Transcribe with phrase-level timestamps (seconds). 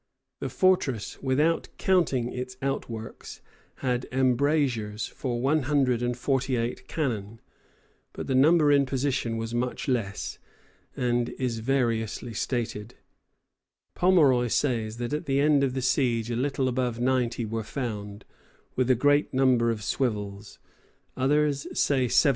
[0.39, 3.39] The fortress, without counting its outworks,
[3.85, 7.39] had embrasures for one hundred and forty eight cannon;
[8.11, 10.39] but the number in position was much less,
[10.97, 12.95] and is variously stated.
[13.93, 18.25] Pomeroy says that at the end of the siege a little above ninety were found,
[18.75, 20.57] with "a great number of swivels;"
[21.15, 21.85] others say seventy six.
[21.85, 22.29] [Footnote: Brown, Cape Breton, 183.